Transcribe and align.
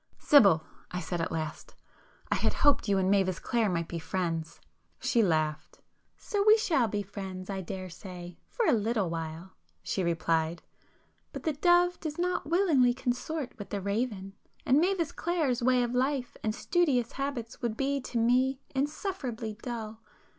"Sibyl,"—I 0.17 0.99
said 0.99 1.21
at 1.21 1.31
last—"I 1.31 2.33
had 2.37 2.53
hoped 2.65 2.87
you 2.89 2.97
and 2.97 3.11
Mavis 3.11 3.37
Clare 3.37 3.69
might 3.69 3.87
be 3.87 3.99
friends." 3.99 4.59
She 4.99 5.21
laughed. 5.21 5.79
"So 6.17 6.43
we 6.47 6.57
shall 6.57 6.87
be 6.87 7.03
friends 7.03 7.51
I 7.51 7.61
daresay,—for 7.61 8.65
a 8.65 8.71
little 8.73 9.11
while"—she 9.11 10.03
replied—"But 10.03 11.43
the 11.43 11.53
dove 11.53 11.99
does 11.99 12.17
not 12.17 12.49
willingly 12.49 12.95
consort 12.95 13.55
with 13.59 13.69
the 13.69 13.79
raven, 13.79 14.33
and 14.65 14.79
Mavis 14.79 15.11
Clare's 15.11 15.61
way 15.61 15.83
of 15.83 15.93
life 15.93 16.35
and 16.43 16.55
studious 16.55 17.11
habits 17.11 17.61
would 17.61 17.77
be 17.77 18.01
to 18.01 18.17
me 18.17 18.59
insufferably 18.73 19.53
dull. 19.61 20.01